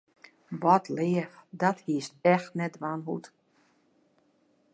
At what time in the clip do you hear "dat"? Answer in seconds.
1.49-1.79